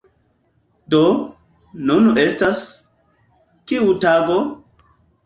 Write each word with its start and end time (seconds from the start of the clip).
Do, 0.93 1.01
nun 1.89 2.07
estas... 2.21 2.63
kiu 3.73 3.93
tago? 4.07 4.39